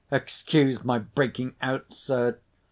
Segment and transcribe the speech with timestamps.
[0.11, 2.39] Excuse my breaking out, sir.